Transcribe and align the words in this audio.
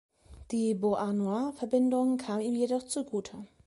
Die 0.49 0.73
Beauharnois-Verbindung 0.73 2.17
kam 2.17 2.39
ihm 2.41 2.55
jedoch 2.55 2.81
zu 2.87 3.03
Gute. 3.03 3.45